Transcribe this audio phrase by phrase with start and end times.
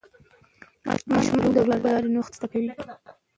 [1.11, 2.71] ماشومان د لوبو له لارې نوښت زده کوي.